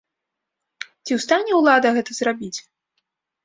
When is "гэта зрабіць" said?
2.01-2.55